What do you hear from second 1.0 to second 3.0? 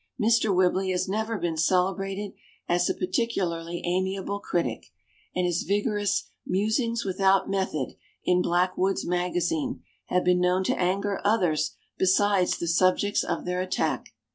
never been celebrated as a